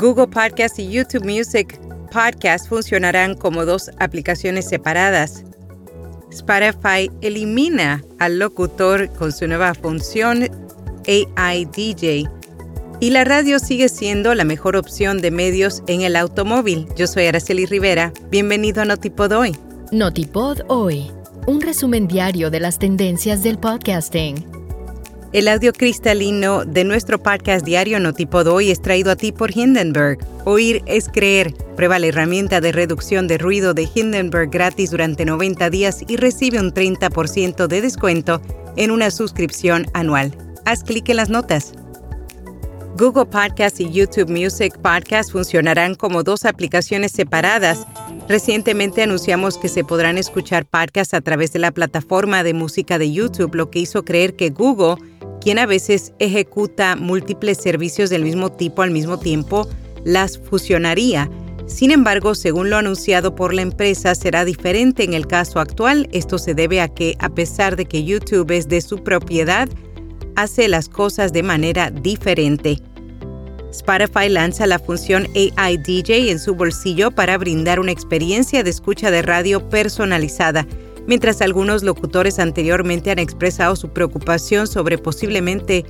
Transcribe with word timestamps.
Google 0.00 0.28
Podcast 0.28 0.78
y 0.78 0.88
YouTube 0.88 1.26
Music 1.26 1.78
Podcast 2.10 2.68
funcionarán 2.68 3.34
como 3.34 3.66
dos 3.66 3.90
aplicaciones 3.98 4.66
separadas. 4.66 5.44
Spotify 6.30 7.10
elimina 7.20 8.02
al 8.18 8.38
locutor 8.38 9.10
con 9.10 9.30
su 9.30 9.46
nueva 9.46 9.74
función 9.74 10.48
AI 11.06 11.66
DJ 11.66 12.24
y 13.00 13.10
la 13.10 13.24
radio 13.24 13.58
sigue 13.58 13.90
siendo 13.90 14.34
la 14.34 14.44
mejor 14.44 14.74
opción 14.76 15.20
de 15.20 15.30
medios 15.30 15.82
en 15.86 16.00
el 16.00 16.16
automóvil. 16.16 16.86
Yo 16.96 17.06
soy 17.06 17.26
Araceli 17.26 17.66
Rivera. 17.66 18.12
Bienvenido 18.30 18.80
a 18.80 18.86
Notipod 18.86 19.32
Hoy. 19.32 19.54
Notipod 19.92 20.60
Hoy, 20.68 21.10
un 21.46 21.60
resumen 21.60 22.08
diario 22.08 22.50
de 22.50 22.60
las 22.60 22.78
tendencias 22.78 23.42
del 23.42 23.58
podcasting. 23.58 24.59
El 25.32 25.46
audio 25.46 25.72
cristalino 25.72 26.64
de 26.64 26.82
nuestro 26.82 27.22
podcast 27.22 27.64
diario 27.64 28.00
Notipod 28.00 28.48
Hoy 28.48 28.72
es 28.72 28.82
traído 28.82 29.12
a 29.12 29.16
ti 29.16 29.30
por 29.30 29.56
Hindenburg. 29.56 30.18
Oír 30.44 30.82
es 30.86 31.08
creer. 31.08 31.54
Prueba 31.76 32.00
la 32.00 32.08
herramienta 32.08 32.60
de 32.60 32.72
reducción 32.72 33.28
de 33.28 33.38
ruido 33.38 33.72
de 33.72 33.88
Hindenburg 33.94 34.50
gratis 34.50 34.90
durante 34.90 35.24
90 35.24 35.70
días 35.70 36.02
y 36.08 36.16
recibe 36.16 36.58
un 36.58 36.74
30% 36.74 37.68
de 37.68 37.80
descuento 37.80 38.42
en 38.76 38.90
una 38.90 39.12
suscripción 39.12 39.86
anual. 39.94 40.36
Haz 40.64 40.82
clic 40.82 41.08
en 41.10 41.18
las 41.18 41.28
notas. 41.28 41.74
Google 42.98 43.26
Podcast 43.26 43.80
y 43.80 43.88
YouTube 43.88 44.28
Music 44.28 44.76
Podcast 44.78 45.30
funcionarán 45.30 45.94
como 45.94 46.24
dos 46.24 46.44
aplicaciones 46.44 47.12
separadas. 47.12 47.86
Recientemente 48.28 49.04
anunciamos 49.04 49.58
que 49.58 49.68
se 49.68 49.84
podrán 49.84 50.18
escuchar 50.18 50.66
podcasts 50.66 51.14
a 51.14 51.20
través 51.20 51.52
de 51.52 51.60
la 51.60 51.70
plataforma 51.70 52.42
de 52.42 52.52
música 52.52 52.98
de 52.98 53.12
YouTube, 53.12 53.54
lo 53.54 53.70
que 53.70 53.78
hizo 53.78 54.04
creer 54.04 54.34
que 54.34 54.50
Google, 54.50 54.96
quien 55.40 55.58
a 55.58 55.66
veces 55.66 56.12
ejecuta 56.18 56.96
múltiples 56.96 57.58
servicios 57.58 58.10
del 58.10 58.22
mismo 58.22 58.52
tipo 58.52 58.82
al 58.82 58.90
mismo 58.90 59.18
tiempo, 59.18 59.68
las 60.04 60.38
fusionaría. 60.38 61.30
Sin 61.66 61.92
embargo, 61.92 62.34
según 62.34 62.68
lo 62.68 62.76
anunciado 62.76 63.34
por 63.34 63.54
la 63.54 63.62
empresa, 63.62 64.14
será 64.14 64.44
diferente 64.44 65.04
en 65.04 65.14
el 65.14 65.26
caso 65.26 65.60
actual. 65.60 66.08
Esto 66.12 66.38
se 66.38 66.54
debe 66.54 66.80
a 66.80 66.88
que, 66.88 67.16
a 67.20 67.28
pesar 67.30 67.76
de 67.76 67.84
que 67.86 68.04
YouTube 68.04 68.50
es 68.50 68.68
de 68.68 68.80
su 68.80 69.02
propiedad, 69.04 69.68
hace 70.36 70.68
las 70.68 70.88
cosas 70.88 71.32
de 71.32 71.42
manera 71.42 71.90
diferente. 71.90 72.82
Spotify 73.70 74.28
lanza 74.28 74.66
la 74.66 74.80
función 74.80 75.28
AI 75.36 75.76
DJ 75.76 76.30
en 76.30 76.40
su 76.40 76.54
bolsillo 76.54 77.12
para 77.12 77.38
brindar 77.38 77.78
una 77.78 77.92
experiencia 77.92 78.64
de 78.64 78.70
escucha 78.70 79.10
de 79.12 79.22
radio 79.22 79.68
personalizada, 79.68 80.66
mientras 81.06 81.40
algunos 81.40 81.82
locutores 81.82 82.38
anteriormente 82.38 83.10
han 83.10 83.18
expresado 83.18 83.76
su 83.76 83.90
preocupación 83.90 84.66
sobre 84.66 84.98
posiblemente 84.98 85.84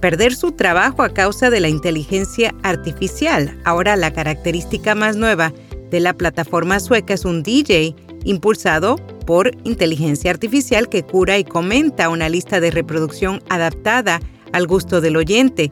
perder 0.00 0.34
su 0.34 0.52
trabajo 0.52 1.02
a 1.02 1.10
causa 1.10 1.50
de 1.50 1.60
la 1.60 1.68
inteligencia 1.68 2.54
artificial. 2.62 3.58
Ahora 3.64 3.96
la 3.96 4.12
característica 4.12 4.94
más 4.94 5.16
nueva 5.16 5.52
de 5.90 6.00
la 6.00 6.14
plataforma 6.14 6.80
sueca 6.80 7.14
es 7.14 7.24
un 7.24 7.42
DJ 7.42 7.94
impulsado 8.24 8.96
por 9.26 9.50
inteligencia 9.64 10.30
artificial 10.30 10.88
que 10.88 11.02
cura 11.02 11.38
y 11.38 11.44
comenta 11.44 12.08
una 12.08 12.28
lista 12.28 12.60
de 12.60 12.70
reproducción 12.70 13.42
adaptada 13.48 14.20
al 14.52 14.66
gusto 14.66 15.00
del 15.00 15.16
oyente 15.16 15.70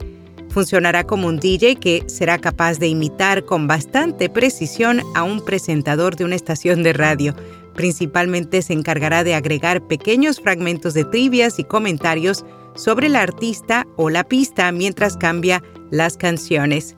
Funcionará 0.49 1.03
como 1.05 1.27
un 1.27 1.39
DJ 1.39 1.75
que 1.75 2.03
será 2.07 2.39
capaz 2.39 2.79
de 2.79 2.87
imitar 2.87 3.45
con 3.45 3.67
bastante 3.67 4.29
precisión 4.29 5.01
a 5.13 5.23
un 5.23 5.45
presentador 5.45 6.15
de 6.15 6.25
una 6.25 6.35
estación 6.35 6.81
de 6.81 6.93
radio. 6.93 7.35
Principalmente 7.75 8.61
se 8.61 8.73
encargará 8.73 9.23
de 9.23 9.35
agregar 9.35 9.87
pequeños 9.87 10.39
fragmentos 10.39 10.93
de 10.93 11.05
trivias 11.05 11.59
y 11.59 11.63
comentarios 11.63 12.45
sobre 12.75 13.07
el 13.07 13.15
artista 13.15 13.87
o 13.95 14.09
la 14.09 14.23
pista 14.23 14.71
mientras 14.71 15.17
cambia 15.17 15.63
las 15.91 16.17
canciones. 16.17 16.95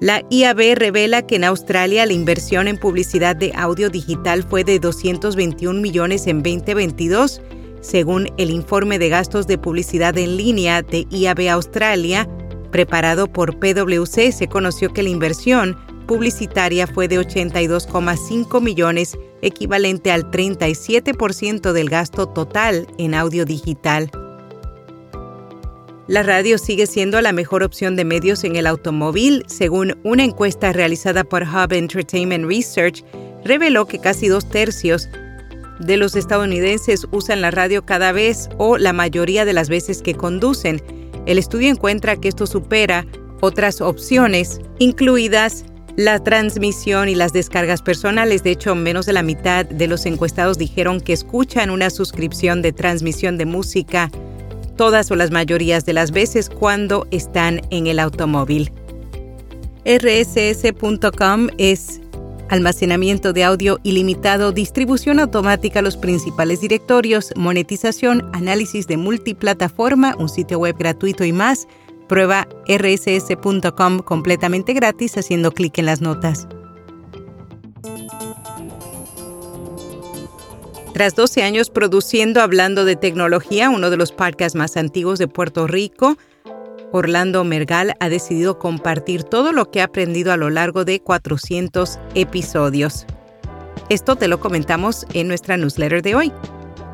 La 0.00 0.24
IAB 0.30 0.74
revela 0.74 1.26
que 1.26 1.36
en 1.36 1.44
Australia 1.44 2.06
la 2.06 2.12
inversión 2.12 2.66
en 2.66 2.76
publicidad 2.76 3.36
de 3.36 3.52
audio 3.54 3.88
digital 3.88 4.42
fue 4.42 4.64
de 4.64 4.80
221 4.80 5.80
millones 5.80 6.26
en 6.26 6.42
2022 6.42 7.40
según 7.82 8.28
el 8.38 8.50
informe 8.50 8.98
de 8.98 9.08
gastos 9.08 9.46
de 9.46 9.58
publicidad 9.58 10.16
en 10.16 10.36
línea 10.36 10.82
de 10.82 11.04
IAB 11.10 11.50
Australia, 11.50 12.28
preparado 12.70 13.26
por 13.26 13.58
PwC, 13.58 14.32
se 14.32 14.48
conoció 14.48 14.92
que 14.92 15.02
la 15.02 15.08
inversión 15.10 15.76
publicitaria 16.06 16.86
fue 16.86 17.08
de 17.08 17.18
82,5 17.18 18.60
millones, 18.60 19.18
equivalente 19.40 20.12
al 20.12 20.30
37% 20.30 21.72
del 21.72 21.88
gasto 21.88 22.26
total 22.28 22.86
en 22.98 23.14
audio 23.14 23.44
digital. 23.44 24.10
La 26.08 26.22
radio 26.22 26.58
sigue 26.58 26.86
siendo 26.86 27.20
la 27.20 27.32
mejor 27.32 27.62
opción 27.62 27.96
de 27.96 28.04
medios 28.04 28.44
en 28.44 28.56
el 28.56 28.66
automóvil, 28.66 29.44
según 29.46 29.98
una 30.02 30.24
encuesta 30.24 30.72
realizada 30.72 31.24
por 31.24 31.44
Hub 31.44 31.72
Entertainment 31.72 32.44
Research, 32.44 33.04
reveló 33.44 33.86
que 33.86 33.98
casi 33.98 34.28
dos 34.28 34.48
tercios 34.48 35.08
de 35.78 35.96
los 35.96 36.16
estadounidenses 36.16 37.06
usan 37.12 37.40
la 37.40 37.50
radio 37.50 37.84
cada 37.86 38.12
vez 38.12 38.48
o 38.58 38.78
la 38.78 38.92
mayoría 38.92 39.44
de 39.44 39.52
las 39.52 39.68
veces 39.68 40.02
que 40.02 40.14
conducen. 40.14 40.82
El 41.26 41.38
estudio 41.38 41.70
encuentra 41.70 42.16
que 42.16 42.28
esto 42.28 42.46
supera 42.46 43.06
otras 43.40 43.80
opciones, 43.80 44.60
incluidas 44.78 45.64
la 45.96 46.22
transmisión 46.22 47.08
y 47.08 47.14
las 47.14 47.32
descargas 47.32 47.82
personales. 47.82 48.42
De 48.42 48.50
hecho, 48.50 48.74
menos 48.74 49.06
de 49.06 49.12
la 49.12 49.22
mitad 49.22 49.66
de 49.66 49.86
los 49.86 50.06
encuestados 50.06 50.58
dijeron 50.58 51.00
que 51.00 51.12
escuchan 51.12 51.70
una 51.70 51.90
suscripción 51.90 52.62
de 52.62 52.72
transmisión 52.72 53.36
de 53.38 53.46
música 53.46 54.10
todas 54.76 55.10
o 55.10 55.16
las 55.16 55.30
mayorías 55.30 55.84
de 55.84 55.92
las 55.92 56.10
veces 56.10 56.48
cuando 56.48 57.06
están 57.10 57.60
en 57.70 57.86
el 57.86 57.98
automóvil. 57.98 58.72
rss.com 59.84 61.48
es 61.58 62.00
almacenamiento 62.48 63.32
de 63.32 63.44
audio 63.44 63.80
ilimitado, 63.82 64.52
distribución 64.52 65.20
automática 65.20 65.78
a 65.78 65.82
los 65.82 65.96
principales 65.96 66.60
directorios, 66.60 67.32
monetización, 67.36 68.28
análisis 68.34 68.86
de 68.86 68.96
multiplataforma, 68.96 70.14
un 70.18 70.28
sitio 70.28 70.58
web 70.58 70.76
gratuito 70.78 71.24
y 71.24 71.32
más. 71.32 71.66
Prueba 72.08 72.46
rss.com 72.68 74.00
completamente 74.00 74.72
gratis 74.72 75.16
haciendo 75.16 75.52
clic 75.52 75.78
en 75.78 75.86
las 75.86 76.00
notas. 76.00 76.46
Tras 80.92 81.14
12 81.14 81.42
años 81.42 81.70
produciendo 81.70 82.42
Hablando 82.42 82.84
de 82.84 82.96
Tecnología, 82.96 83.70
uno 83.70 83.88
de 83.88 83.96
los 83.96 84.12
podcasts 84.12 84.54
más 84.54 84.76
antiguos 84.76 85.18
de 85.18 85.26
Puerto 85.26 85.66
Rico, 85.66 86.18
Orlando 86.92 87.42
Mergal 87.44 87.94
ha 87.98 88.10
decidido 88.10 88.58
compartir 88.58 89.24
todo 89.24 89.52
lo 89.52 89.70
que 89.70 89.80
ha 89.80 89.84
aprendido 89.84 90.32
a 90.32 90.36
lo 90.36 90.50
largo 90.50 90.84
de 90.84 91.00
400 91.00 91.98
episodios. 92.14 93.06
Esto 93.88 94.16
te 94.16 94.28
lo 94.28 94.38
comentamos 94.40 95.06
en 95.14 95.28
nuestra 95.28 95.56
newsletter 95.56 96.02
de 96.02 96.14
hoy. 96.14 96.32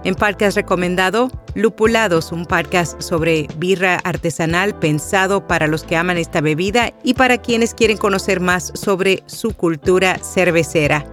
En 0.05 0.15
podcast 0.15 0.57
recomendado, 0.57 1.29
Lupulados, 1.55 2.31
un 2.31 2.47
podcast 2.47 3.01
sobre 3.03 3.49
birra 3.57 3.97
artesanal 4.05 4.79
pensado 4.79 5.47
para 5.47 5.67
los 5.67 5.83
que 5.83 5.97
aman 5.97 6.19
esta 6.19 6.41
bebida 6.41 6.93
y 7.03 7.15
para 7.15 7.39
quienes 7.39 7.75
quieren 7.75 7.97
conocer 7.97 8.41
más 8.41 8.71
sobre 8.75 9.25
su 9.27 9.55
cultura 9.55 10.19
cervecera. 10.19 11.05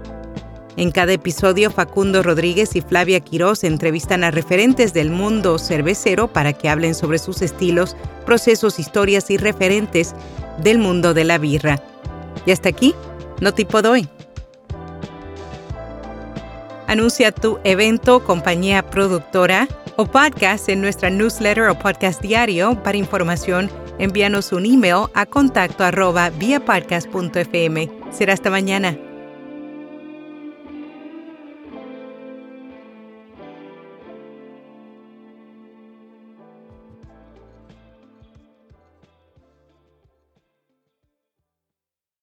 En 0.78 0.92
cada 0.92 1.14
episodio, 1.14 1.72
Facundo 1.72 2.22
Rodríguez 2.22 2.76
y 2.76 2.82
Flavia 2.82 3.22
Quirós 3.22 3.64
entrevistan 3.64 4.24
a 4.24 4.30
referentes 4.30 4.94
del 4.94 5.10
mundo 5.10 5.58
cervecero 5.58 6.32
para 6.32 6.54
que 6.54 6.70
hablen 6.70 6.94
sobre 6.94 7.18
sus 7.18 7.42
estilos, 7.42 7.96
procesos, 8.26 8.78
historias 8.78 9.32
y 9.32 9.38
referentes 9.38 10.14
del 10.62 10.78
mundo 10.78 11.14
de 11.14 11.24
la 11.24 11.40
birra. 11.40 11.82
Y 12.46 12.52
hasta 12.52 12.70
aquí, 12.70 12.94
no 13.42 13.54
tipo 13.54 13.82
doy. 13.82 14.08
Anuncia 16.88 17.32
tu 17.32 17.60
evento, 17.64 18.24
compañía 18.24 18.84
productora 18.84 19.68
o 19.96 20.06
podcast 20.06 20.70
en 20.70 20.82
nuestra 20.82 21.10
newsletter 21.10 21.70
o 21.70 21.80
podcast 21.80 22.22
diario. 22.22 22.82
Para 22.84 22.98
información, 22.98 23.72
envíanos 23.98 24.52
un 24.52 24.66
email 24.66 25.08
a 25.14 25.26
contacto 25.26 25.84
arroba 25.84 26.30
Será 28.12 28.34
hasta 28.34 28.50
mañana. 28.50 28.98